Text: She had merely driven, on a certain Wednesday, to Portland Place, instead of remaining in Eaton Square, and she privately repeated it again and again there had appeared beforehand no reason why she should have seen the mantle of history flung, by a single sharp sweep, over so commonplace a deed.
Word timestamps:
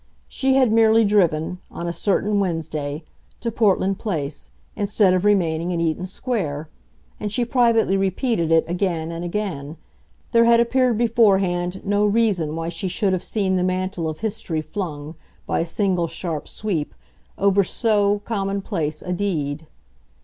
She 0.27 0.55
had 0.55 0.71
merely 0.71 1.05
driven, 1.05 1.59
on 1.69 1.87
a 1.87 1.93
certain 1.93 2.39
Wednesday, 2.39 3.03
to 3.39 3.51
Portland 3.51 3.99
Place, 3.99 4.49
instead 4.75 5.13
of 5.13 5.23
remaining 5.23 5.69
in 5.69 5.79
Eaton 5.79 6.07
Square, 6.07 6.69
and 7.19 7.31
she 7.31 7.45
privately 7.45 7.95
repeated 7.97 8.49
it 8.49 8.67
again 8.67 9.11
and 9.11 9.23
again 9.23 9.77
there 10.31 10.45
had 10.45 10.59
appeared 10.59 10.97
beforehand 10.97 11.81
no 11.85 12.03
reason 12.03 12.55
why 12.55 12.67
she 12.69 12.87
should 12.87 13.13
have 13.13 13.21
seen 13.21 13.57
the 13.57 13.63
mantle 13.63 14.09
of 14.09 14.21
history 14.21 14.63
flung, 14.63 15.13
by 15.45 15.59
a 15.59 15.67
single 15.67 16.07
sharp 16.07 16.47
sweep, 16.47 16.95
over 17.37 17.63
so 17.63 18.23
commonplace 18.25 19.03
a 19.03 19.13
deed. 19.13 19.67